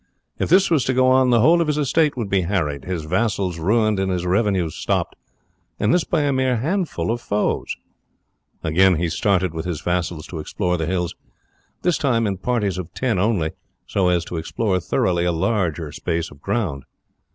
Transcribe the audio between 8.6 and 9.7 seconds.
Again he started with